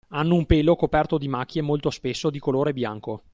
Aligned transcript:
Hanno 0.09 0.33
un 0.33 0.47
pelo 0.47 0.75
coperto 0.75 1.19
di 1.19 1.27
macchie 1.27 1.61
molto 1.61 1.91
spesso 1.91 2.31
di 2.31 2.39
colore 2.39 2.73
bianco. 2.73 3.21